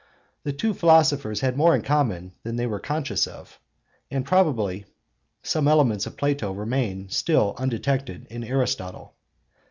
The 0.41 0.51
two 0.51 0.73
philosophers 0.73 1.41
had 1.41 1.55
more 1.55 1.75
in 1.75 1.83
common 1.83 2.31
than 2.41 2.55
they 2.55 2.65
were 2.65 2.79
conscious 2.79 3.27
of; 3.27 3.59
and 4.09 4.25
probably 4.25 4.87
some 5.43 5.67
elements 5.67 6.07
of 6.07 6.17
Plato 6.17 6.51
remain 6.51 7.09
still 7.09 7.53
undetected 7.59 8.25
in 8.31 8.43
Aristotle. 8.43 9.13